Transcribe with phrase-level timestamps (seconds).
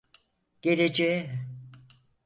[0.61, 1.39] Geleceğe!